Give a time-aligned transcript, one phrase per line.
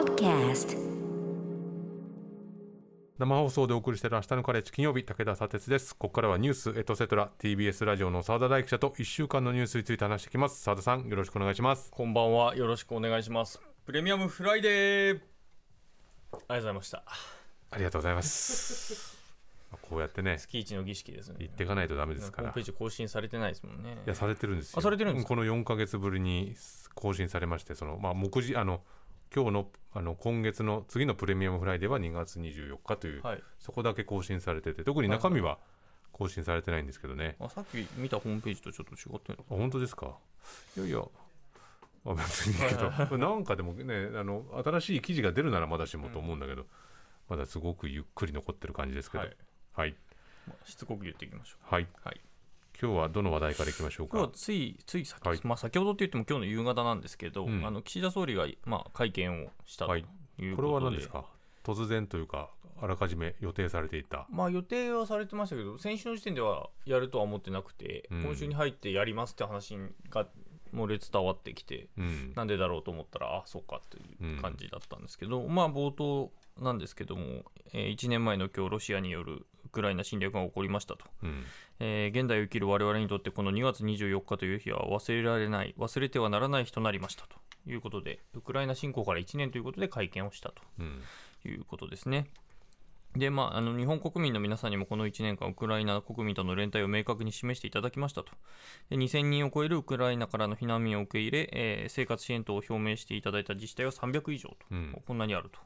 [0.00, 0.78] Podcast
[3.18, 12.56] 生放送でお送りしている明日のカレッジ金曜日武田砂鉄ですここからはニュースエトセトラ TBS ラジオの澤田大記者と1週間のニュースについて話していきます澤田さんよろしくお願いしますこんばんは。
[12.56, 13.60] よろしくお願いします。
[13.84, 15.20] プレミアムフライデー。
[16.32, 17.02] ありがとうございました。
[17.70, 19.18] ありがとうございます
[19.82, 21.36] こうやってね月一の儀式ですね。
[21.40, 23.98] 言っていかないとダメですからホームページ更新されてないですもんね。
[24.06, 25.28] いやされてるんですよあされてるんですか？
[25.28, 26.56] この4か月ぶりに
[26.94, 28.80] 更新されましてそのまあ目次あの
[29.34, 33.42] 今日のあの今月の次のプレミアムフライデーは2月24日という、はい。
[33.58, 35.58] そこだけ更新されてて特に中身は
[36.12, 40.16] 更新されてないんですけどね、あさっき見たホームページとちょっと違ってるあ本当ですか？
[40.76, 41.02] いやいや
[42.06, 42.90] あ別にいいけど。
[43.18, 46.66] なんかでもねあの新しい記事が出るならまだしもと思うんだけど、
[47.28, 49.24] まだすごくゆっくり残ってる感じですけど。
[49.24, 49.36] はい。
[49.72, 49.96] はい、
[50.46, 51.88] まあしつこく言っていきましょはい、う。
[52.04, 52.20] はい。
[52.82, 54.16] 今日はどの話題からいきましょうか？
[54.16, 55.40] 今日はついつい先、はい。
[55.44, 57.66] まあ先ほどって言っても今日の夕方なんですけど、うん。
[57.66, 60.06] あの岸田総理がまあ会見をしたとはい
[60.38, 61.26] いうこれことで、は何ですか？
[61.62, 62.48] 突然というか
[62.80, 64.26] あらかじめ予定されていた。
[64.30, 68.22] まあ予定はされてましたけど先週の時点ではやるとは思ってなくて、うん。
[68.22, 69.76] 今週に入ってやりますって話
[70.08, 70.26] が
[70.72, 72.32] 漏れ伝わってきて、うん。
[72.34, 77.42] なんでだろうと思ったら、あそうかという感じだったんですけど、まあ冒頭なんですけども、
[77.74, 81.44] え1年前の今日、ロシアによるウクライナ侵略が起こりましたと、うん。
[81.80, 87.36] えー現代を生きる我々にとって、この2月24日という日は忘れられない、忘れてはならない日となりましたと。
[87.66, 90.62] いうことで、ウクライナ侵攻から1年ということで会見をしたと。
[90.78, 91.02] うん。
[91.44, 92.26] いうことですね。
[93.16, 98.30] でまあ、あの日本国民の皆さんにもこの1年間、ウクライナ国民との連帯を明確に示していただきましたと、
[98.88, 105.02] で2000人を超えるウクライナからの避難民を受け入れ、えー生活支援等を表明していただいた自治体は300以上と、うん。
[105.04, 105.58] こんなにあると、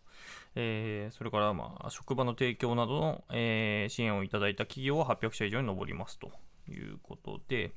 [0.57, 6.31] えーそれから、まあ、職場の提供などの、えー支援をいただいた企業は800社以上に上りますと
[6.69, 7.73] いうことで、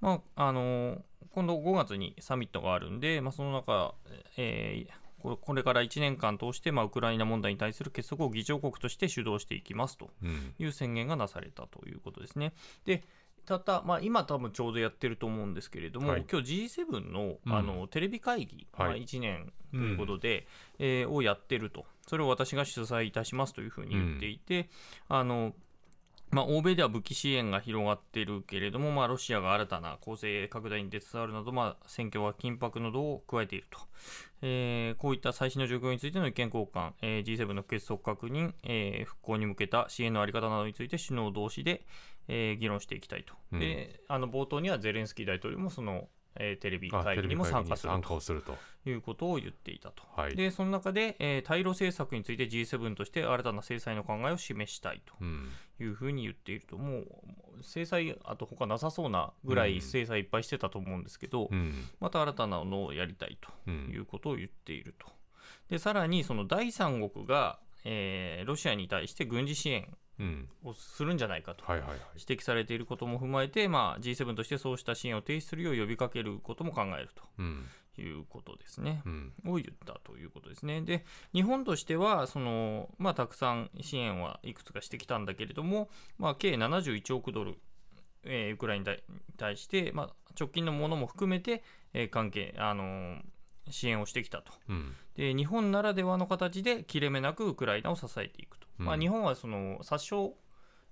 [0.00, 1.00] まああのー
[1.32, 3.94] 今度5月にサミットがあるんで、まあ、その中、
[4.36, 10.54] えーこれから1年間通して、まあ、ウクライナ問題に対する結束を議長国として主導していきますとうん。
[10.60, 12.52] いう宣言がなされたということですね。
[12.84, 13.02] で
[13.44, 16.24] ただ、まあ、今多分ちょうどやってると思うんですけれども、はい。
[16.30, 17.52] 今日 G7 のうん。
[17.52, 19.02] あの、テレビ会議、まあ、はい。
[19.04, 20.46] 1年ということで、
[20.78, 24.68] えーをやってると、それを私が主催いたしますというふうに言っていて、
[25.08, 25.54] あの
[26.30, 33.78] まあ、欧米では武器支援が広がっているけれども、まあ、ロシアが新たな攻勢拡大に手伝わるなど、まあ、戦況は緊迫などを加えていると、
[34.42, 41.86] えーこういった最新の状況についての意見交換、えー G7 の結束確認、えー復興に向けた支援の在り方などについて首脳同士で、
[42.28, 43.60] えー議論していきたいと、うん。
[43.60, 46.08] であの冒頭にはゼレンスキー大統領もその、
[46.38, 48.56] えーテレビあ会議にも参加する参とすると。
[48.86, 50.02] いうことを言っていたと。
[50.16, 50.36] はい。
[50.36, 55.14] でその中で、えー対ロ政策について G7 として新たな制裁の考えを示したいと。
[55.20, 55.48] うん。
[55.80, 61.88] いうふうに言っていると、もう制裁、あと他なさそうなぐらい制裁いっぱいしてたと思うんですけど、うん。
[62.00, 65.06] また新たなのをやりたいとういうんことを言っていると。
[65.68, 69.96] でさらに、その第三国が、えーロシアに対して軍事支援うん
[70.64, 71.18] をするん。
[71.18, 71.64] じゃないかと
[72.14, 77.66] 指摘されていることも踏まえて、まあ、G7 としてそうした支援を停止するよう呼びかけることも考えるうん。
[77.94, 79.02] ということですね。
[79.06, 79.32] うん。
[79.46, 80.82] を言ったということですね。
[80.82, 87.58] で、日本としては、その、まあ、たくさん支援はいくつかしてきたんだけれども、まあ、計71億ドル、
[88.24, 88.98] えーウクライナに
[89.36, 91.62] 対して、まあ、直近のものも含めて、
[91.92, 93.20] えー関係、あのー
[93.70, 94.52] 支援をしてきたと。
[94.68, 94.94] うん。
[95.14, 98.67] で、日本ならではの形で切れ目なくウクライナを支えていくと。
[98.78, 98.86] うん。
[98.86, 100.32] まあ、日本はその殺傷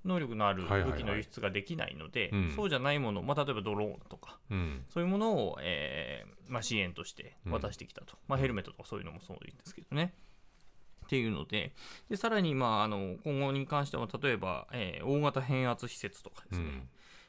[0.04, 2.52] 能力のある武器の輸出ができないので、うん。
[2.54, 4.84] そうじゃないもの、まあ、例えばドローンとか、うん。
[4.88, 10.14] そういうものを、えーまあ、支援として渡してきたと、まあ、ヘルメットとかそういうのもそうですけどね。
[11.06, 11.72] っていうので、
[12.10, 16.88] でさらに、まあ、あの今後に関しては、例えば、えー大型変圧施設とかですね、うん。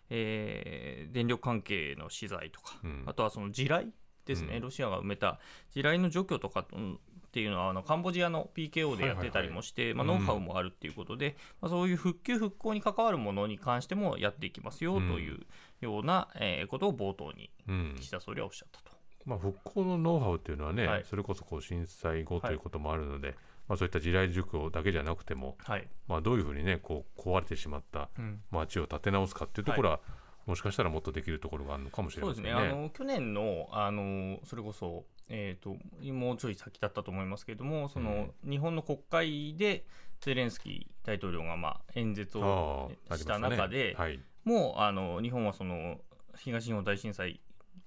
[0.09, 3.03] えー電力関係の資材とか、うん。
[3.05, 3.91] あとはその地雷
[4.25, 4.61] ですね、うん。
[4.63, 5.39] ロシアが埋めた
[5.71, 15.45] 地雷の除去とかうんっていうのはあのカンボジアの PKO でやってたりもして、まあ、ノウハウもあるっていうことで、まあ、そういう復旧・復興に関わるものに関してもやっていきますよという
[15.81, 18.97] ような、えーことを冒頭にうん岸田総理はおっしゃったと。
[19.25, 21.05] まあ、復興のノウハウっていうのはね、はい。
[21.07, 23.35] それこそこう震災後ということもあるので、
[23.67, 25.87] まあ、そういった地雷除去だけじゃなくても、はい。
[26.07, 28.41] まあ、どういうふうにねこう壊れてしまったうん。
[28.51, 29.99] 街を建て直すかっていうところは、
[30.45, 32.51] もしかしたらもっとできるところがあるのかもしれそうませんね。
[32.51, 32.69] ですね。
[32.71, 35.75] あの去年のあのそれこそえー、と
[36.13, 39.85] もうちょい先だったと思いますけれどもその、日本の国会で
[40.21, 44.19] ゼレンスキー大統領がまあ演説をした中で、ねはい。
[44.43, 45.97] もうあの日本はその
[46.37, 47.41] 東日本大震災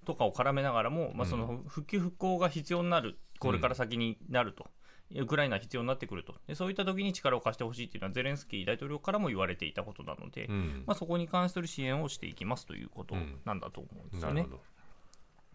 [0.04, 4.66] とかを絡めながらも、まあ、その復旧・復興が必要になる、これから先になると。
[5.12, 6.36] ウクライナは必要になってくると。
[6.46, 10.84] でそういった時に力を貸してほしいというのはゼレンスキー大統領からも言われていたことなので、うん。
[10.86, 14.42] まあ、そこに関する支援をしていきますということなんだと思うんですよね。
[14.42, 14.62] なるほど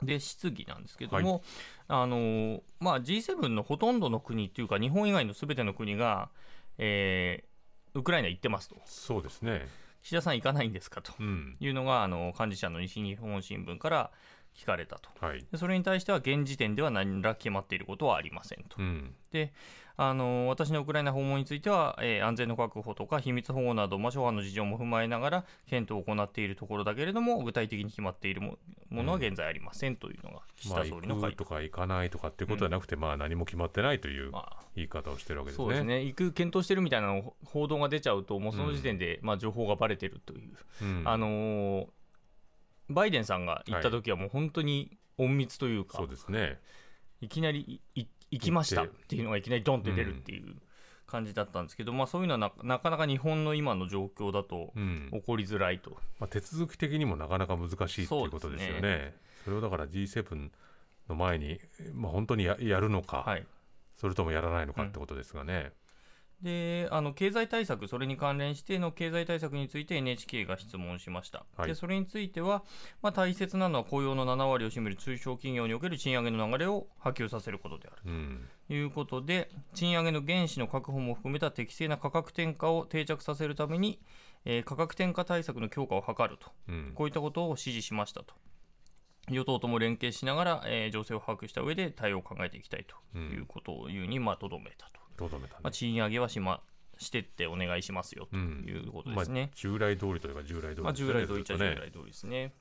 [0.01, 1.41] で質疑なんですけども、
[1.87, 6.29] あのまあ、G7 のほとんどの国っていうか日本以外のすべての国が、
[6.77, 7.55] えー
[7.95, 8.75] ウクライナ行ってますと。
[8.85, 9.67] そうですね。
[10.03, 11.55] 岸田さん行かないんですかとうん。
[11.59, 14.11] いうのがあの幹事社の西日本新聞から
[14.55, 15.09] 聞かれたと。
[15.19, 15.45] はい。
[15.51, 18.77] でそれに対しては現時点では何ら決まっていることはありませんと。
[18.79, 19.13] うん。
[19.31, 19.53] で
[19.97, 28.57] あの私のウクライナ訪問については、えー安全の確保とか秘密保護など、まあ、諸般の事情も踏まえながら検討を行っているところだけれども具体的に決まっているも
[28.89, 34.65] ものは現在ありませんというのが岸まあ田総理の回答行くとか行かないとかっていうことはなくて、まあ何も決まってないというまあ。
[34.75, 35.65] 言い方をしてるわけですね。
[35.65, 41.03] そうですね、行く検討してるみたいなの報道が出ちゃうと、もうその時点で、まあ、情報がばれてるという、うん。
[41.05, 41.87] あのー
[42.89, 46.59] バイデンさんが行った時は、もう本当に隠密というか、そうですね。
[47.21, 48.07] いきなり行
[48.43, 50.55] きましたってていうのがいきなりドンって出るっていう
[51.07, 59.15] 感じだったんですけど、まあ、そういうのはななかなか日本の今の状況だとうん起こりづらいと、まあ、手続き的にもなかなか難しいっていうことですよね。
[59.43, 60.49] それをだから G7
[61.07, 61.59] の前に、
[61.93, 63.45] まあ、本当にややるのか、はい、
[63.97, 65.71] それともやらないのかってことですがね。
[66.41, 71.67] であの経済対策、それに関連しての経済対策について NHK が質問しました、はい。
[71.67, 72.63] でそれについては、
[73.01, 78.47] まあ、大切なのは雇用の7割を占める中小企業における賃上げの流れを波及させることであるうん。
[78.67, 83.99] ということで、賃上げの原資の確保も含めた適正な価格転嫁を定着させるために、
[84.43, 86.91] えー価格転嫁対策の強化を図ると、うん。
[86.95, 88.33] こういったことを指示しましたと。
[89.29, 95.04] 与党とも連携しながら、えー情勢を把握した上で対応を考えていきたいということを言うに、まあ、とどめたと。
[95.17, 96.61] とどめたねまあ、賃上げはし,、ま、
[96.97, 99.41] してってお願いしますよということですね。
[99.41, 102.53] まあ、従来通りというか従来通りまあ、従来通りっちゃ従ね来通りですね。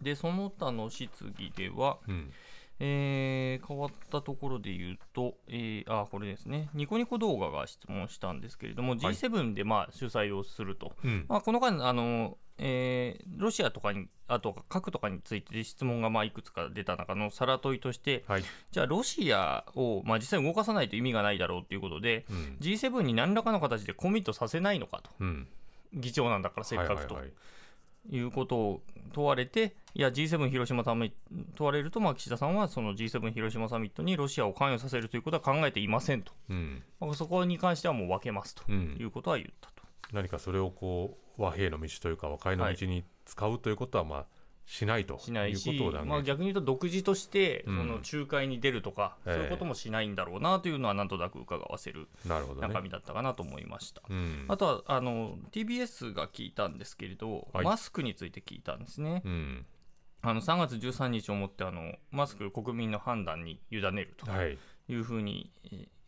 [0.00, 2.32] で、その他の質疑では、うん
[2.80, 11.26] えー変わったところで言うと、えーあ、これですね、ニコニコ動画が質問したんですけれども、G7 でまあ主催をすると、うん。
[11.28, 18.44] まあ、この間、あのえーロシアとかに、あと核とかについて質問がまあいくつか出た中のさら問いとして、はい。
[18.70, 22.56] じゃあ、ロシアを、まあ、実際動かさないと意味がないだろうということで、うん。
[22.60, 25.48] G7 に何らかの形でコミットさせないのかと、うん。
[25.94, 26.94] 議長なんだからせっかくと。
[26.94, 27.32] はいはいはい
[28.10, 28.82] いうことを
[29.12, 31.14] 問われて、いや、G7 広島サミット
[31.56, 36.82] 問われると、まあ、岸田さんはその G7 広島サミットにロシアを関与させるということは考えていませんと、うん。
[37.00, 38.96] まあそこに関してはもう分けますとうん。
[38.98, 39.82] いうことは言ったと。
[40.12, 44.26] 何かそれをこう和平の道というか和解の道に使うということはまあ
[44.64, 47.88] しないとしないいうしまあ、逆に言うと独自としてそうん。
[47.88, 49.34] の仲介に出るとか、ええ。
[49.34, 54.02] そういうこともしないんだろうなというのはなんとなく伺わせる中身だったかなと思いました。
[54.08, 54.46] うん。
[54.48, 57.64] あとはあの TBS が聞いたんですけれど、はい。
[57.64, 59.22] マスクについて聞いたんですね。
[59.24, 59.66] うん。
[60.22, 64.56] あの3月13日をもってあのマスク国民の判断に委ねるとはい。
[64.88, 65.50] いうふうに、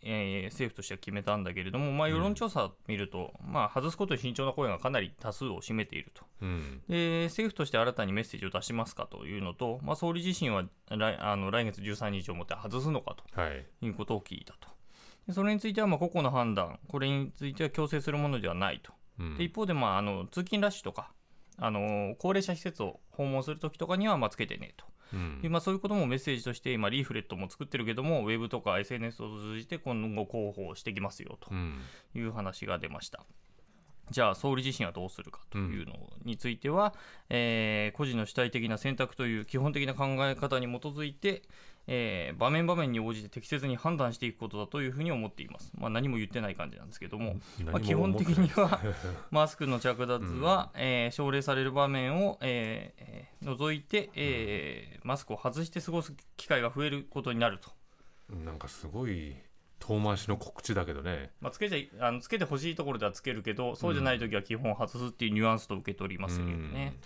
[0.04, 6.24] えー政府としては決めたんだけれども、まあ、世論調査を見ると、まあ、外すことに慎重な声がかなり多数を占めていると。
[6.42, 14.68] うんで政府として新たにメッセージを出しますかというのと、まあ、総理自身は来あの来月13日をもって外すのかはいということを聞いたと。
[15.26, 18.92] でそれについてはまあ個々の判断、これについては強制するものではないと。
[19.18, 21.12] うんで一方で、まあ、あの通勤ラッシュとか、
[21.56, 24.84] あの高齢者施設を訪問するときとかにはまあつけてねと。
[25.14, 31.80] うんでまあ、そういうこともメッセージとして、今、リーフレットも作ってるけども、ウェブとか SNS を通じて今後広報していきますよとうん
[32.14, 33.24] いう話が出ました。
[34.10, 35.94] じゃあ、総理自身はどうするかというの
[36.24, 36.94] については、
[37.30, 41.42] えー個人の主体的な選択という基本的な考え方に基づいて、
[41.86, 45.72] えー場面場面に応じて適切に判断していくことだというふうに思っています。
[45.76, 48.80] まあ、何も言ってない感じなんですけども、まあ、基本的には
[49.30, 57.70] マスクの着脱は、えー奨励される場面を、えーえー除いて、えーマスクを外して過ごす機会が増えることになると。
[58.30, 59.36] なんかすごい
[59.86, 61.30] 遠回しの告知だけどね。
[61.40, 66.96] まあ、つけちゃいあのつけてほしいところではつけるけど、そうじゃないときは基本外すっていうニュアンスと受け取りますけどね。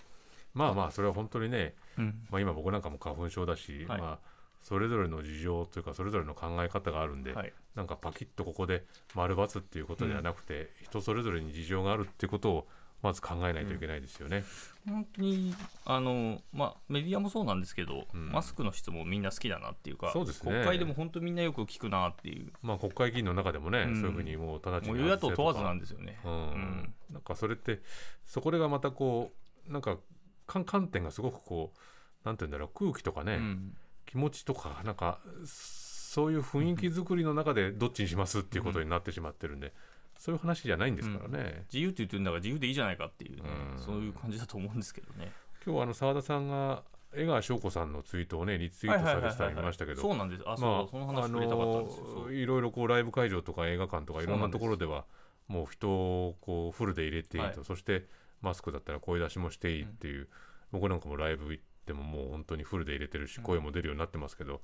[0.54, 2.26] まあまあそれは本当にね、うん。
[2.30, 4.00] まあ、今僕なんかも花粉症だし、はい。
[4.00, 4.18] まあ
[4.62, 7.52] それぞれの事情というかそれぞれの考え方があるんで、はい。
[7.74, 12.68] なんかパキッとここで丸×っていうことではなくて、人それぞれに事情があるっていうことを
[13.00, 14.44] まず考えないといけないですよね。
[14.88, 18.32] 本当にあの、まあ、メディアもそうなんですけど、ん。
[18.32, 20.50] マスクの質問みんな好きだなっていうかそうですね。
[20.50, 22.52] 国会でも本当みんなよく聞くなっていう。
[22.62, 24.00] まあ国会議員の中でもね、うん。
[24.00, 26.18] そういうふうにもう直ちにもう与野党問わずなんですよね。
[26.24, 26.32] うん。
[26.32, 26.94] うん。
[27.12, 27.80] なんかそれって
[28.26, 29.32] そこでがまたこ
[29.68, 29.98] うなんか
[30.46, 33.76] 観観点がすごくこうなんて言うんだろう空気とかね、うん。
[34.06, 39.74] 気持ちとかなんかそういう雰囲気作りの中でどっちにしますっていうことになってしまってるんで、
[40.18, 43.42] そういう話じゃないんですからね、自由って言ってるんだから自由でいいじゃないかっていうね、
[43.76, 43.80] うん。
[43.80, 45.32] そういう感じだと思うんですけどね。
[45.64, 46.82] 今日はあの澤田さんが
[47.14, 50.02] 江川翔子さんのツイートをねリツイートされてたの見ましたけど。
[50.02, 50.42] そうなんです。
[50.44, 50.58] あ、まあ
[50.90, 52.30] その話触れたかったんですよ。
[52.30, 52.88] いろいろこう。
[52.88, 55.04] ライブ会場とか映画館とかいろんなところでは
[55.46, 58.06] そもう人をこうフルで入れていいと、はいそして
[58.40, 60.28] マスクだったら声出しもしていいっていう、
[60.70, 64.60] 僕なんかもライブ行ってももう本当にフルで入れてるし声も出るようになってますけど、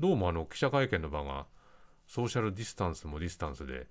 [0.00, 1.46] どうもあの記者会見の場が
[2.06, 3.86] ソーシャルディスタンスもディスタンスで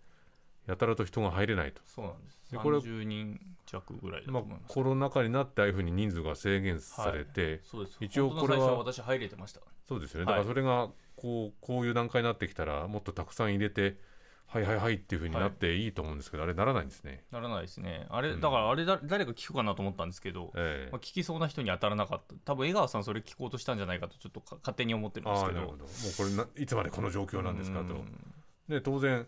[0.67, 1.81] やたらと人が入れないと。
[1.85, 2.51] そうなんです。
[2.51, 4.73] でこれ30人弱ぐらいだとまあ思います。
[4.73, 7.97] コロナ禍になってああいうふうに人数が制限されて、そうです。
[8.01, 9.61] 一応これは私入れてました。
[9.87, 10.31] そうですよね。
[10.31, 13.97] はいだからそれがこうこういう段階になってきたらもっとたくさん入れて
[14.47, 17.23] はいはいはいっていうふうになっていいと思うんですけど、あれならないんですね。
[17.31, 18.05] ならないですね。
[18.09, 22.35] あれ、うんだからあれだ誰か聞くかなと思ったんですけど、ええまあ、聞きそうな人に当たらなかった。
[22.43, 25.57] 多分江川さんそれ聞こうとしたんじゃないかとちょっとか勝手に思ってるんですけど。
[25.57, 25.85] ああなるほど。
[25.85, 27.93] もうこれないつまでこの状況なんですかと。
[27.93, 28.33] うん
[28.67, 29.25] ね当然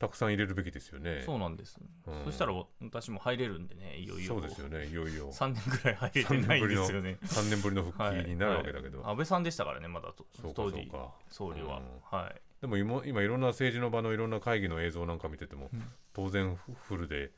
[0.00, 1.22] たくさん入れるべきですよね。
[1.26, 1.78] そうなんです。
[2.06, 4.32] うんそしたら私も入れるんでね、いよいよ。
[4.34, 4.86] そうですよね。
[4.86, 7.18] いよいよ3年ぐらい入れてないんですよね。
[7.22, 9.02] 3年ぶりの復帰になるわけだけど。
[9.02, 10.90] はい安倍さんでしたからね、まだと当時。
[11.28, 12.40] 総理は、うんはい。
[12.62, 15.82] でも今今いろんな政治の場のいろんな会議の映像なんか見てても、うん
[16.14, 17.30] 当然フルで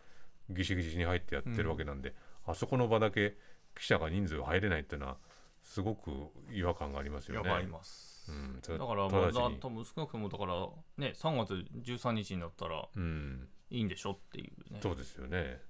[0.48, 2.14] ギシギシに入ってやってるわけなんで、
[2.46, 3.36] あそこの場だけ
[3.76, 5.16] 記者が人数入れないっていうのは
[5.62, 6.10] すごく
[6.52, 7.48] 違和感がありますよね。
[7.48, 8.11] やばいます。
[8.32, 10.54] うん、だから、まあ、多分少なくともだから、
[10.98, 15.60] ね、3月13日になったらうん、いいんでしょっていうね、そうですよね。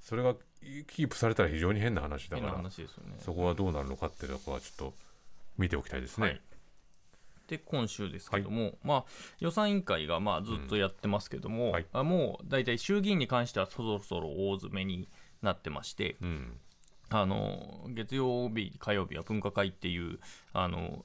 [0.00, 0.34] それが
[0.88, 3.16] キープされたら非常に変な話だ変なから、話ですよね。
[3.18, 4.94] そこはどうなるのかっていうところはちょっと
[5.56, 6.26] 見ておきたいですね。
[6.26, 6.40] はい。
[7.48, 9.04] で今週ですけども、まあ、
[9.40, 11.86] 予算委員会がまあずっとやってますけども、うんはい。
[11.92, 15.08] あもう大体衆議院に関してはそろそろ大詰めに
[15.42, 16.56] なってまして、うん、
[17.10, 20.18] あの月曜日、火曜日は分科会っていう
[20.52, 21.04] あの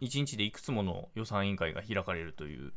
[0.00, 2.72] 1日でいくつもの予算委員会が開かれるという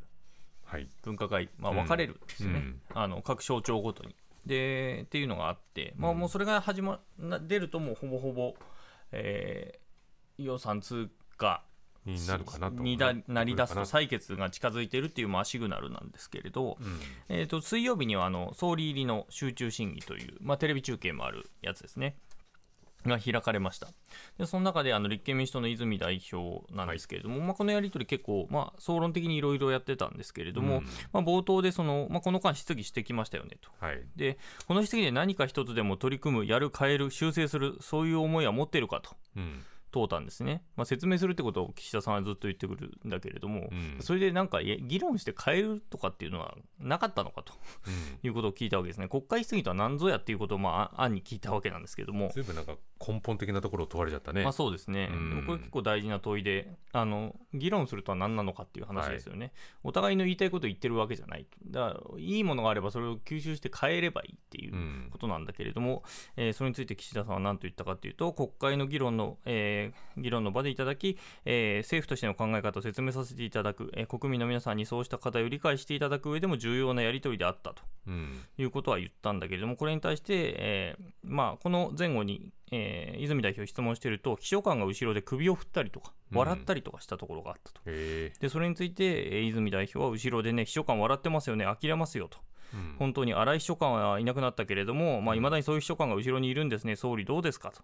[0.64, 0.90] はい。
[1.02, 4.16] 分科会、まあ、うん分かれるんですよね、うんあの各省庁ごとに。
[4.46, 8.54] でっていうのがあって、まあ、もうそれが始まな出ると、もうほぼほぼ、
[9.12, 9.88] えー
[10.38, 11.64] 予算通過
[12.06, 12.82] になるかなと。
[12.82, 22.18] にだなりだすと採決が近づいているっていうまあシグナルなんですけれど、うんえー、と水曜日にはあの総理入りの集中審議という、まあ、テレビ中継もあるやつですね。
[23.08, 23.88] が開かれました。
[24.38, 30.84] でその中であの立憲民主党の泉代表なんですけれども、まあ、このやり取り結構、まあ、総論的にいろいろやってたんですけれども、うん。
[31.14, 33.70] まあ、冒頭でその、まあ、この間質疑してきましたよねと。
[33.80, 34.02] はい。
[34.16, 34.38] で
[34.68, 39.16] この質疑で何か一つでも取り組むやる変える修正するそういう思いは持っているかと。
[39.36, 39.64] うん。
[39.98, 43.98] 問うたんですね、まあ、説明するってことを岸田さんはずっと言ってくるんだけれども、うん。
[44.00, 47.54] それでなんか議論して変えるとかっていうのはなかったのかと
[47.88, 47.94] うん。
[48.22, 49.08] いうことを聞いたわけですね。
[49.08, 52.76] 国会質疑とは何ぞやっていうことをまあ案に聞いたわけなんですけれども、ずいぶんなんか
[53.06, 54.44] 根本的なところを問われちゃったね。
[54.44, 55.30] まあ、そうですね、うん。
[55.30, 59.52] でもこれ結構大事な問いであの議論するとは何なのかっていう話ですよね、
[59.84, 61.46] お互いの言いたいことを言ってるわけじゃない。
[61.68, 65.08] だからいいものがあればそれを吸収して変えればいいっていううん。
[65.12, 66.04] ことなんだけれども、
[66.36, 69.87] えーそれについて岸田さんは何と言ったかというと国会の議論の、えー
[70.18, 78.40] 議論の場でいただき、えー政府としての考え方を説明させていただく、えー国民の皆さんにそうした課題を理解していただく上でも重要なやり取りであったとうん。
[78.58, 87.80] いうことは言ったんだけれども、これに対して、えーまあ、この前後に、えー泉代表質問していると、秘書官が後ろで首を振ったりとか、うん笑ったりとかしたところがあったと。
[87.86, 88.34] へえ。
[88.42, 92.38] でそれについて、えー泉代表は後ろでね、秘書官笑ってますよね、呆れますよと。
[92.74, 97.82] うん本当に荒井秘書官はいなくなったけれども、まあ、未だにそういう秘書官が後ろにいるんですね、総理どうですかと。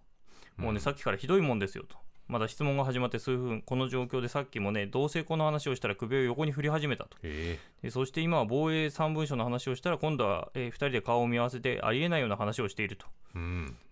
[0.56, 1.96] もうね、うんさっきからひどいもんですよと。
[2.26, 7.18] まだ質問が始まって数分、この状況でさっきもね、同性婚の話をしたら首を横に振り始めたと。
[7.22, 13.06] へでそして今は防衛3文書の話をしたら、今度は、え2人で顔を見合わせてありえないような話をしていると。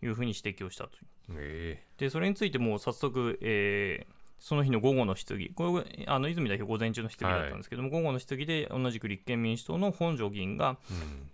[0.02, 1.35] いうふうに指摘をしたという。
[1.35, 10.95] へで、それについてもう早速、えーその日の午後の質疑、これあの泉代表、午前中の質疑だったんですけども、午後の質疑で同じく立憲民主党の本庄議員が、え。
[10.95, 11.31] うん。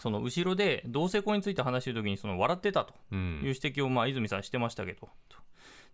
[0.00, 2.94] その後ろで同性婚について話しているときにその笑ってたと。
[3.12, 5.38] ういうん指摘をまあ泉さんしてましたけど、と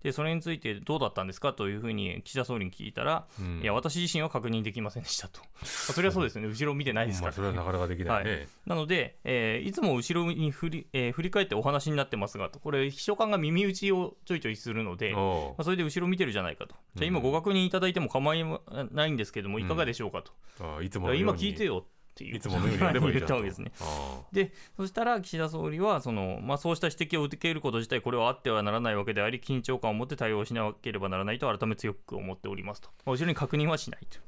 [0.03, 1.55] でそれについてどうだったんですか？
[1.55, 3.61] というふうに岸田総理に聞いたら、うん。
[3.63, 8.25] いや、私自身は確認できませんでしたと、 まあそれはそうですよね、後ろを見てないですまあ、から、それはなかなかできない。
[8.27, 8.47] ね。
[8.67, 18.45] なので、えーいつも後ろに振り,、えー振り返ってお話になってますがと、これ、秘書官が耳打ちをちょいちょいするので、まあ、それで後ろ見てるじゃないかと、じゃあ今、ご確認いただいても構い
[18.91, 21.41] ないんですけども、いかがでしょうかと、あいついや今ものように。
[21.43, 22.37] 聞いてよっていう。
[22.37, 23.27] いつものようにやればいいじゃんと。
[23.27, 23.73] 言ったわけですね。
[23.81, 34.19] あでそしたら岸田総理はその、まあ、そうした指摘を受けること自体、これはあってはならないわけであり、緊張感を持って対応しなければならないと改めて強く思っておりますと、まあ後ろに確認はしないと。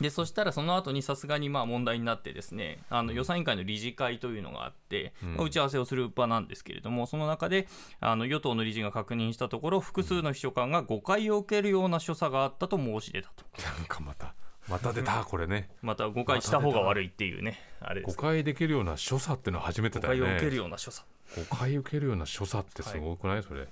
[0.00, 5.36] でそしたらその後にさすがにまあ問題になってですねあの予算委員会の理事会というのがあって、うん。
[5.36, 7.68] まあ打ち合わせをする場なんですけれどもその中で
[8.00, 13.44] あの与党の理事が確認したところ複数の秘書官が誤解を受けるような所作があったと申し出たと。
[13.62, 14.34] なんかまた
[14.68, 15.70] また出たこれね。
[15.82, 17.60] また誤解した方が悪いっていうね。
[17.80, 20.20] あれで誤す解できるような所作ってのは初めてだよね。
[20.20, 21.08] 誤解を受けるような所作。
[21.36, 23.66] 誤解受けるような所作ってすごくない、それ。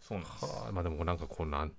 [0.00, 0.44] そうなんです。
[0.44, 1.72] はあまあでもなんかこうなん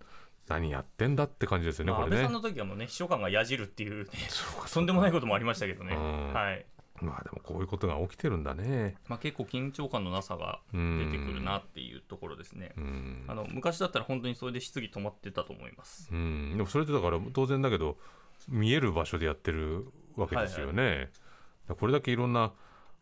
[0.48, 4.70] 何やってんだって感じですよね、まあ、安これね倍さんの時はもうね秘書官がやじるっていうねそうか。
[4.70, 6.34] とんでもないこともありましたけどね、うん。
[6.34, 6.66] はい。
[7.02, 8.96] まあでもこういうことが起きてるんだね。
[9.08, 10.78] まあ、結構緊張感のなさが出
[11.12, 12.72] てくるなっていうところですね。
[12.78, 13.26] うん。
[13.28, 16.10] あの昔だったら本当にそれで質疑止まってたと思います。
[16.12, 16.54] うん。
[16.56, 17.98] でもそれってだから当然だけど
[18.48, 21.12] 見える場所でやってるわけですよね、だか
[21.70, 22.54] らこれだけいろんな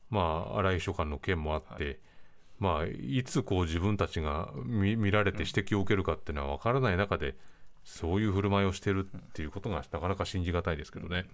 [0.10, 2.00] まあ荒井秘書官の件もあって、
[2.60, 7.36] まあいつこう自分たちが見見られて指摘を受けるかっていうのは分からない中で、
[7.84, 11.26] そういう振る舞いをしてるっていうことがなかなか信じがたいですけどね。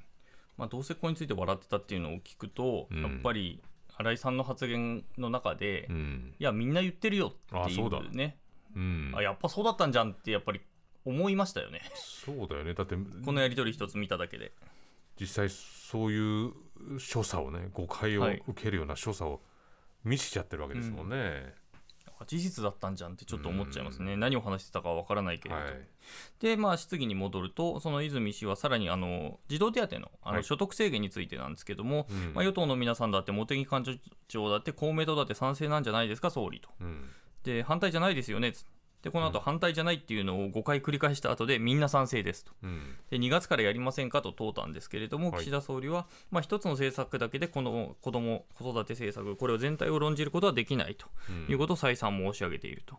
[0.57, 3.01] まあ、どうせここについて笑ってたっていうのを聞くと、うん。
[3.01, 3.61] やっぱり
[3.97, 6.33] 新井さんの発言の中で、いうん。
[6.37, 8.37] やみんな言ってるよっていうだうね
[8.75, 9.13] うん。
[9.15, 10.59] あやっぱそうだったんじゃんってやっぱり
[11.05, 11.81] 思いましたよね。
[11.95, 12.73] そうだよね。
[12.73, 14.51] だってこのやり取り一つ見ただけで。
[15.19, 16.53] 実際そういう
[16.97, 18.43] 所作をね誤解をはい。
[18.47, 19.41] 受けるような所作を
[20.03, 21.53] 見せちゃってるわけですもんね。
[22.21, 25.73] あ事実だったんじゃんってちょっと思っちゃいますね、何を話してたかは分からないけれど、はい。
[26.41, 30.37] で、まあ、質疑に戻ると、その泉氏はさらにあの児童手当のあはい。
[30.39, 32.33] の所得制限についてなんですけども、うん。
[32.33, 36.69] まあ、与党の皆さんだって、茂木幹事長だって、公明党だって賛成なんじゃないですか、総理と。
[36.81, 37.09] うん。
[37.43, 38.65] で、反対じゃないですよねつ
[39.01, 42.51] で、この後反対じゃないっていうのを5回繰り返した後で、みんな賛成ですと。
[42.63, 51.07] うんで2月からやりませんかと問うたんですけれども、はい岸田総理は、まあ、一つの政策だけでこの子ども・子育て政策、これを全体を論じることはできないと
[51.49, 52.97] いうことを再三申し上げていると。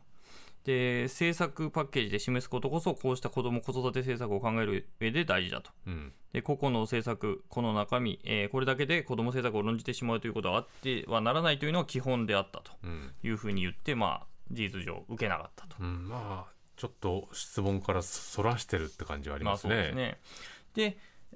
[0.64, 5.70] で政策パッケージで示すことこそ、こうした子ども・子育て政策を考える上で大事だと。
[5.86, 15.76] うんで個々の政策、この中身、えーこれだけで子ども政策を論じてしまうということはあってはならないというのは基本であったとうんいうふうに言って、まあ、事実上、受けなかったと。
[15.80, 19.74] うんまあちょっと質問からそらしてるって感じはありますね。
[19.74, 20.18] まあ、そうですね。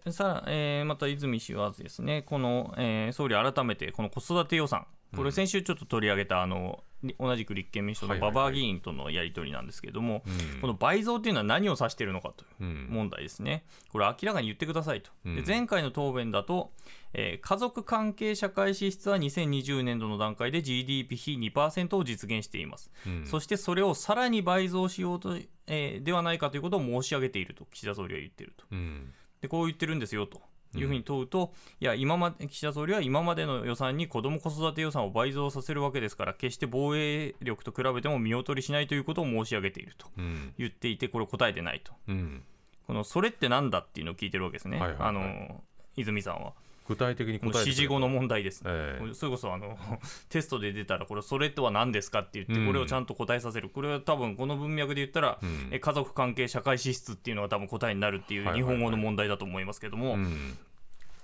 [0.06, 13.64] で、さら、えーまた泉氏はですね、この、えー総理改めてこの子育て予算、これ先週ちょっと取り上げた、あのり同じく立憲民主党の馬場議員とのやり取りなんですけれども、うんこの倍増っていうのは何を指しているのかといううん問題ですね。
[13.92, 15.10] これ明らかに言ってくださいと。
[15.26, 16.72] でうん前回の答弁だと、
[17.14, 22.90] えー家族関係社会支出は2020年度の段階で GDP 比2%を実現しています。
[23.06, 23.26] うん。
[23.26, 28.64] そしてそれをさらに倍増しようと、えーではないかということを申し上げていると岸田総理は言っていると。
[28.70, 29.12] うん。
[29.40, 30.40] でこう言ってるんですよと
[30.76, 40.52] いうふうに問うと、いや今まで岸田総理は今までの予算に子ども子育て予算を倍増させるわけですから決して防衛力と比べても見劣りしないということを申し上げているとうん。
[40.58, 41.92] 言っていてこれ答えてないと。
[42.08, 42.42] うん。
[42.86, 45.08] このそれってなんだっていうのを聞いてるわけですね、はいはいはい。
[45.10, 45.62] あの
[45.96, 46.54] 泉さんは
[46.86, 49.14] 具体的に答えて指示後の問題です、ええ。
[49.14, 49.78] それこそあの
[50.28, 52.66] テストで出たらこれそれとは何ですかって言ってうん。
[52.66, 55.68] これをちゃんと答えさせる、これは多分この文脈で言ったら、うん。
[55.70, 60.58] え家族関係社会支出っていうのが多分答えになるっていう日本語の問題だと思いますけども、うん。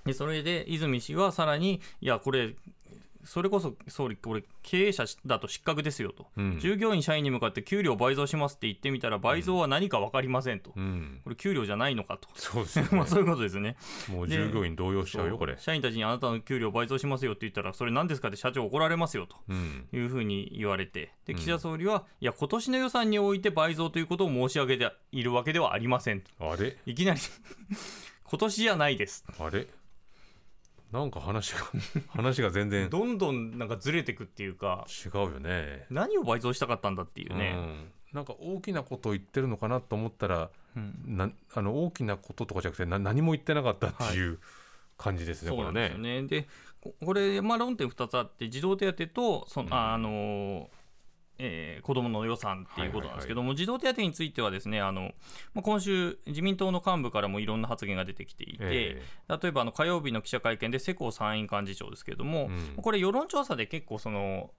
[0.04, 2.54] でそれで泉氏はさらにいやこれ
[3.24, 6.58] それこそ総理これ経営者だと失格ですよと、うん。
[6.58, 11.20] 従業員社員に向かって給料倍増しますって言ってみたら倍増は何か分かりませんと、うん。
[11.24, 12.28] これ給料じゃないのかと。
[12.34, 13.76] そうですよ まねあそういうことですね。
[14.08, 15.56] もう従業員動揺しちゃうよこれ。
[15.58, 19.36] 社員たちにあなたの給料倍増しますよって言ったらそれ何ですかって社長怒られますよと。
[19.48, 19.88] うん。
[19.92, 21.12] いうふうに言われて。
[21.26, 26.30] で岸田総理は、いや今年の予算において倍増ということを申し上げているわけではありませんと。
[26.40, 26.76] あれ？
[26.86, 27.20] いきなり
[28.24, 29.24] 今年じゃないです。
[29.38, 29.66] あれ？
[30.92, 31.60] なんか話が
[32.08, 35.86] 話が全然どんどんなんかずれてくっていうか違うよね。
[35.90, 41.16] 何を倍増したかったんだっていうね、うん、なんか大きなことを言ってるのかなと思ったらうん。
[41.16, 44.38] なあの大きなこととかじゃなくてな何も言ってなかったっていう
[44.96, 46.22] 感じですね、そうこれなんですよね。
[46.22, 46.28] ね。
[46.28, 46.48] で、
[46.80, 49.74] ここれ、まあ、論点2つあって、児童手当とその、うん。
[49.74, 50.70] ああの
[51.42, 55.12] えー子どもの予算っていうことなんですけども、児童手当についてはですね、あの
[55.54, 62.82] まあ、今週、自民党の幹部からもいろんな発言が出てきていて、え例えばあの火曜日の記者会見で世耕参院幹事長ですけれども、うん。
[62.82, 64.50] これ、世論調査で結構その、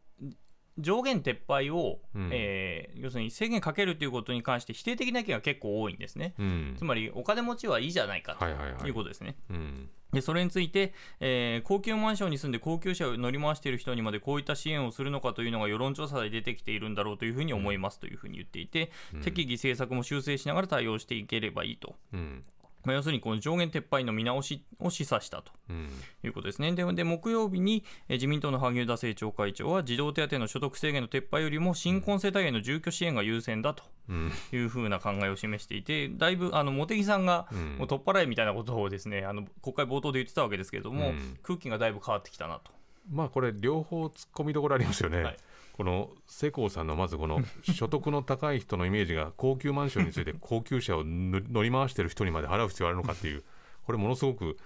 [0.82, 2.30] 上限撤廃を、うん。
[2.32, 6.34] えー要するに制限かけるということに関して否定的な意見が結構多いんですね。
[6.38, 6.76] うん。
[6.78, 8.52] つまりお金持ちはいいじゃないかとは
[8.86, 9.36] いうことですね。
[9.50, 9.90] うん。
[10.12, 19.22] でそれについて、えー高級マンションに住んで高級車を乗り回している人にまでこういった支援をするのかというのが世論調査で出てきているんだろうというふうに思いますというふうに言っていて、うん。
[19.22, 21.96] 適宜政策も修正しながら対応していければいいと。
[22.14, 22.44] うん
[22.84, 25.90] まあ、要するにこの上限撤廃の見直しを示唆したとうん。
[26.24, 26.72] いうことですね。
[26.74, 34.32] で、で木曜日にえー自民党の萩生田政調会長は、児童手当の所得制限の撤廃よりも、新婚世帯への住居支援が優先だとうん。
[34.52, 37.78] いうふうな考えを示していて、だいぶあの茂木さんがうん。
[37.78, 41.38] もう取っ払いみたいなことをですね、あの国会冒頭で言ってたわけですけれども、うん。
[41.44, 42.72] 空気がだいぶ変わってきたなと。
[43.12, 45.38] まあこれ両方突っ込みどころありますよね、はい
[45.74, 53.44] この世耕さんのまずこの 所得の高い人のイメージが高級マンションについて高級車を乗り回してる人にまで払う必要あるのかっていう
[53.86, 54.58] これものすごく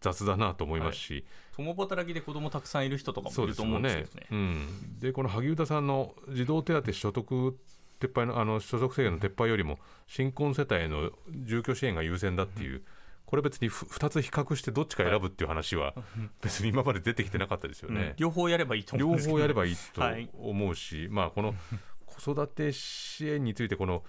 [0.00, 1.24] 雑だなと思いますし、
[1.56, 4.26] 共働きで子供たくさんいる人とかもそいうると思うんですけどね。
[4.30, 7.58] うん、でこの萩生田さんの児童手当所得
[8.00, 12.82] 撤廃のあの所得制限の撤廃よりも新婚世帯への住居支援が優先だっていう、
[13.28, 15.92] これ別にふ2つ比較してどっちか選ぶっていう話は
[16.40, 17.94] 別に今まで出てきてなかったですようん。
[17.94, 18.14] ね。
[18.16, 20.30] 両方やればいいと思うん両方やればいいとはい。
[20.32, 21.54] 思うし、まあこの
[22.06, 24.02] 子育て支援についてこの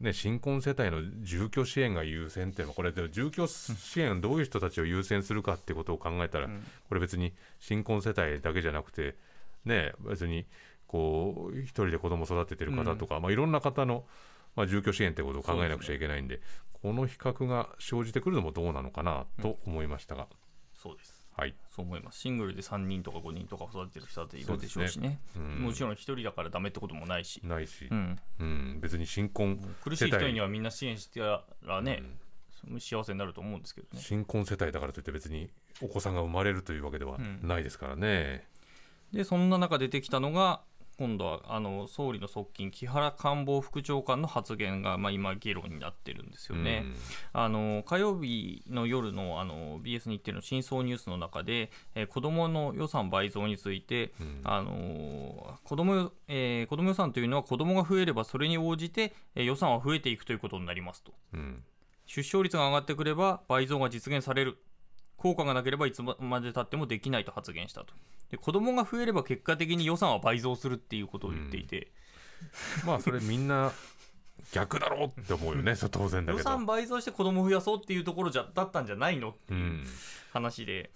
[0.00, 6.62] ね、新婚世帯の住居支援が優先っていうのはこれ住居支援どういう人たちを優先するかってことを考えたら、うん。
[6.90, 9.16] これ別に新婚世帯だけじゃなくて
[9.64, 10.44] ね別に
[10.88, 14.04] こう一人で子供育ててる方とか、まあ、いろんな方の、
[14.56, 16.42] まあ、住居支援ってことを考えなくちゃいけないんで
[16.82, 20.26] この比較が生じてくるのもどうなのかなと思いましたが、
[20.74, 21.22] そうです。
[21.34, 22.18] はい、そう思います。
[22.18, 25.20] シングルで3人とか5人とか育ててる人だっているでしょうしね。
[25.36, 27.40] うんもちろん1人だからダメってこともないし。
[27.44, 32.02] ないしう、ん、うん、別に新婚苦しい人にはみんな支援してたらね、
[32.78, 34.02] 幸せになると思うんですけどね。
[34.02, 38.46] 新婚世帯だからといって別にお子さんが生まれるというわけではうんないですからね。
[39.12, 40.62] で、そんな中出てきたのが、
[40.98, 46.84] 今度はあの総理の側近、木原官房副長官の発言が、まあ、今、議論になってるんですよね。
[47.32, 54.40] あの火曜日の夜のあの BS 日テレの真相ニュースの中で、えー子どもの予算倍増について、うん。
[54.44, 61.12] あの子どもよえー子ども予算というのは子どもが増えればそれに応じて、えー予算は増えていくということになりますと。
[61.32, 61.64] うん。
[62.06, 64.58] 出生率が上がってくれば倍増が実現される
[65.22, 67.94] 効果がなければいつまでたってもできないと発言したと。
[68.32, 71.92] で子どもが増えれば結果的に予算は倍増するっていうことを言っていて、
[72.84, 73.70] まあそれみんな
[74.52, 76.50] 逆だろうって思うよね当然だ予けど。
[76.50, 79.84] 算倍増して子ども増やそうっていうところじゃだったんじゃないのってう、いうん。
[80.32, 80.90] 話で、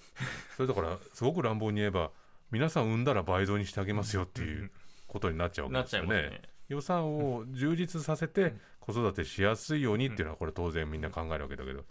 [0.57, 2.11] それだからすごく乱暴に言えば
[2.51, 4.71] 皆さん産んだら倍増にしてあげますよっていう
[5.07, 6.09] ことになっちゃうわけですよね。
[6.09, 6.43] ね。
[6.69, 11.85] 予算を充実させて子育てしやすいようにっていうのはこれ当然みんな考えるわけだけど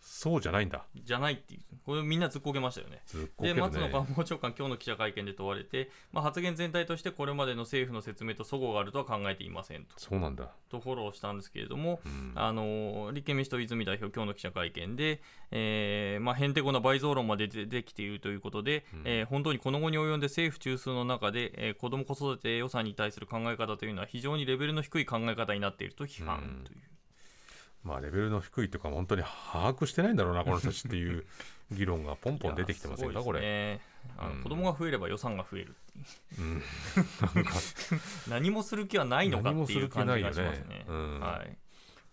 [0.00, 0.84] そうじゃないんだ。
[0.94, 3.02] じゃないっていう、これみんなずっこけましたよね。
[3.12, 3.92] で、ずっこける松野ね。
[3.92, 10.50] 官房長官、今日の記者会見で問われて、まあ、発言全体としてこれまでの政府の説明と齟齬があるとは考えていませんとそうなんだ。
[10.68, 26.80] とフォローしたんですけれども、うんあの立憲民主党、泉代表、今日の記者会見で、えーまあ、へんてこな倍増論まで出てきているということで、うんえー本当にこの後に及んで政府中枢の中で、えー子ども子育て予算に対する考え方というのは非常にレベルの低い考え方になっていると批判という。
[27.82, 31.24] まあレベルの低いというか本当に把握してないんだろうなこの人たちっていう
[31.72, 33.80] 議論がポンポン出てきてませんかいやすごいこれ。
[34.18, 34.42] あのうん。
[34.42, 35.72] 子供が増えれば予算が増えるっ
[36.36, 36.44] ていう。
[36.44, 36.62] うん。
[38.28, 40.84] 何もする気はないのかっていう感じがしますね。
[40.88, 41.56] うんはい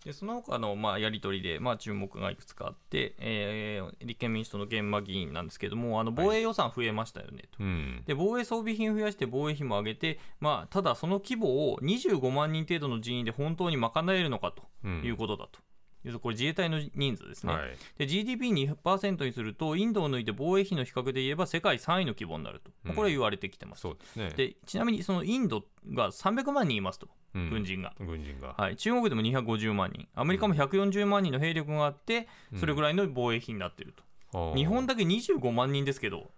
[0.04, 7.62] でその他のまあやり取りでまあ注目がいくつかあって、えー立憲民主党の玄馬議員なんですけども、あの防衛予算増えましたよねと。
[7.62, 15.50] うんで防衛装備品増やして防衛費も上げて、まあ、ただその規模を25万人程度の人員で本当に賄えるのかとうんいうことだと。
[15.50, 15.77] 要するに
[16.20, 17.52] これ自衛隊の人数ですね。
[17.52, 23.82] はいで GDP2% にするとインドを抜いて防衛費の比較で言えば世界3位の規模になると、うんこれは言われてきてます。
[23.82, 24.30] そうですね。
[24.36, 27.94] でちなみにそのインドが300万人いますと、うん軍人が。
[27.98, 28.54] 軍人が。
[28.56, 36.30] はい、中国でも250万人、アメリカも140万人の兵力があって、それぐらいの防衛費になっていると、あー日本だけ25万人ですけど、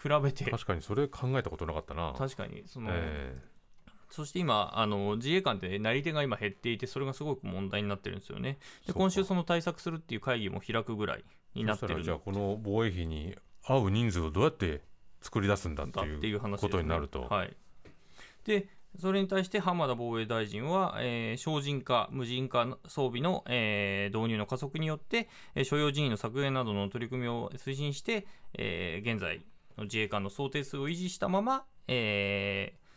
[0.00, 2.14] 比べて、確かにそれ考えたことなかったな。
[2.16, 3.36] 確かにその、え
[4.10, 8.58] そして今あの、自衛官ってなり手が今減っていて、それがすごく問題になってるんですよね。
[8.86, 14.82] で今週、その対策するっていう会議も開くぐらいえになってるじゃあこの防衛費に合う人数をどうやって
[15.20, 17.22] 作り出すんだっていいうことになると。
[17.22, 17.56] はい、
[18.44, 18.68] で
[18.98, 29.44] それに対して浜田防衛大臣は、えー省人化、無人化装備の、えー導入の加速によって、えー所要人員の削減などの取り組みを推進して、えー現在
[29.76, 32.87] の自衛官の総定数を維持したまま、えー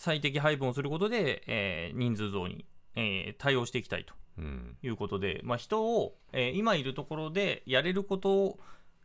[0.00, 2.64] 最適配分をすることで、えー人数増に、
[2.96, 4.76] えー対応していきたいとうん。
[4.82, 8.58] いうことで、まあ、人を、えー今いるところでやれること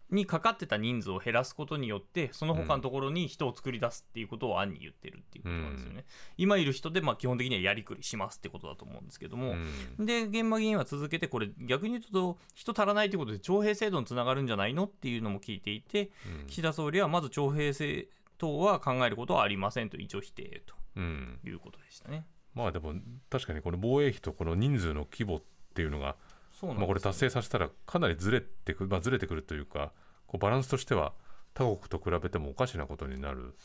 [0.10, 6.06] にかかってた人数を減らすことによってその他のところに人を作り出すっていうことを案に言ってるっていうことなんですよね、
[6.38, 9.56] 今いる人で、まあ、基本的にはやりくりしますってことだと思うんですけども、
[10.00, 10.06] うん。
[10.06, 16.48] で現場議員は続けてこれ逆に言うと人足らないということで徴兵制度につながるんじゃないのっていうのも聞いていてうん。
[16.48, 22.26] 岸田総理はまず徴兵制等は考えることはありませんと一応否定うんということでしたね。
[22.54, 22.94] まあでも
[23.30, 25.42] 確かにこの防衛費とこの人数の規模っ
[25.74, 26.16] ていうのが
[26.64, 29.92] まあ、これ達成させたらかなりずれてくる、まあ、ずれてくるというか
[30.26, 31.14] こうバランスとしては
[31.54, 33.56] 他国と比べてもおかしなことになる。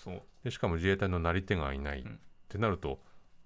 [0.44, 2.06] でしかも自衛隊のなり手がいない、ん。
[2.06, 2.08] っ
[2.48, 3.00] てなると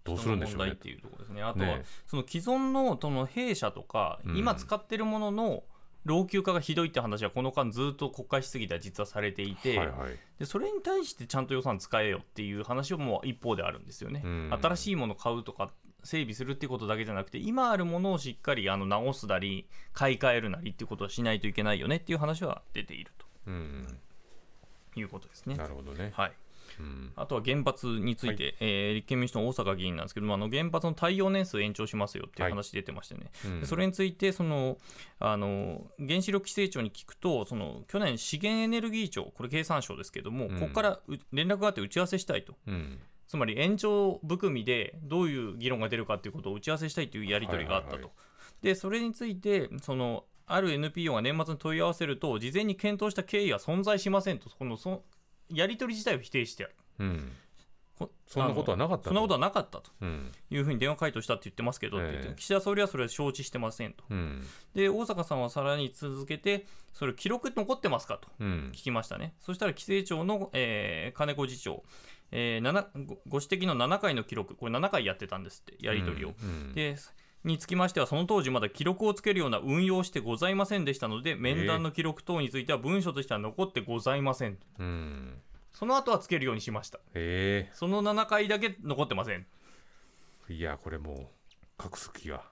[0.04, 0.72] どうするんでしょうね。
[0.72, 1.42] っていうところですね。
[1.42, 4.36] あとは、ねその既存のその弊社とか、うん。
[4.36, 5.64] 今使ってるものの
[6.04, 10.18] 老朽化がひどいって話はこの間ずっと国会質疑では実はされていて、はいはい。
[10.38, 14.22] でそれに対してちゃんと予算使えよっていう話も一方であるんですよね。
[14.24, 14.58] うん。
[14.60, 23.12] 新しいもの買うとか整備するっていうことだけじゃなくて今あるものをしっかりあの直すなり買い替えるなりっていうことをしないといけないよねっていう話は出ている
[23.46, 23.98] うん。
[24.92, 25.58] ということですうん、ね。
[25.58, 26.28] なるほどね、はい。
[26.28, 26.43] うん
[27.16, 33.60] あとは原発について、えー立憲民主党の大阪議員なんですけども、あの原発の耐用年数延長しますよっていう話出てましてね、うん。
[33.60, 34.78] でそれについてその
[35.18, 40.60] あの、原子力規制庁に聞くと、その去年、資源エネルギー庁、これ経産省ですけども、うん。
[40.60, 42.54] ここからう連絡があって打ち合わせしたいと。
[42.66, 42.98] うん。
[43.26, 47.94] つまり延長含みでどういう議論が出るかということを打ち合わせしたいというやり取りがあったと。
[47.94, 48.24] はいはいは
[48.64, 55.02] でそれについてそのある NPO が年末に問い合わせると事前に検討した経緯は存在しませんとこのそ
[55.50, 56.64] やり取り自体を否定して。
[56.64, 57.32] あるうん。
[57.98, 59.90] こそんなことはなかったそんなことはなかったと。
[60.00, 60.32] うん。
[60.50, 62.34] いうふうに電話回答したって言ってますけど、ええ。
[62.36, 64.04] 岸田総理はそれは承知してませんと。
[64.10, 64.44] うん。
[64.74, 68.28] で大阪さんはさらに続けてそれ記録残ってますかと。
[68.40, 68.70] うん。
[68.72, 69.34] 聞きましたね。
[69.40, 71.84] そしたら規制庁の、えー金子次長、
[72.32, 76.34] えーごご指摘の7回の記録、これ7回やってたんですって、やり取りを。
[76.42, 76.72] うん。
[76.74, 76.96] で
[77.44, 84.58] につきましては、その当時まだ記録をつけるような運用をしてございませんでしたので、面談の記録等については文書としては残ってございません。
[84.78, 87.00] うんその後はつけるようにしました。
[87.14, 89.44] えその7回だけ残ってません。
[90.48, 91.16] えいやこれもう
[91.82, 92.44] 隠す気が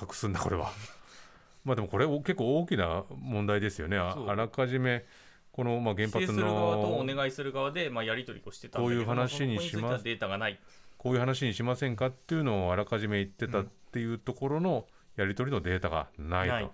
[0.00, 0.70] 隠すんだこれは
[1.64, 5.04] まあでもこれお結構大きな問題ですよねあらかじめ
[5.50, 10.60] この、まあ、原発する側とおの願いする側で、まあ、やり取りをしてたんだけどこういう話にしますデータがない。
[10.98, 16.70] こういう話にしませんかっていうのをあらかじめ言ってたっていうところのやり取りのデータがないと、ない。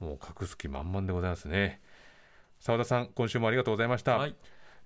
[0.00, 1.80] もう隠す気満々でございますね。
[2.60, 4.34] 澤田さん今週もありがとうございました、はい。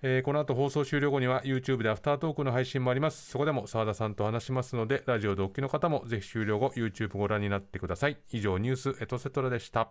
[0.02, 3.30] えーこの後放送終了後には YouTube でアフタートークの配信もあります。
[3.30, 8.16] そこでも澤田さんと話しますのでラジオでお聞きの方もぜひ終了後 YouTube ご覧になってください。
[8.30, 9.90] 以上ニュースエトセトラでした